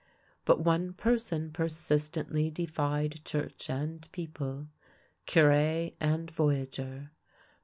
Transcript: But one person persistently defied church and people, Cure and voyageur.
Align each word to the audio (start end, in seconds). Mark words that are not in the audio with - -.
But 0.45 0.61
one 0.61 0.93
person 0.93 1.51
persistently 1.51 2.49
defied 2.49 3.23
church 3.23 3.69
and 3.69 4.09
people, 4.11 4.67
Cure 5.27 5.51
and 5.99 6.31
voyageur. 6.31 7.11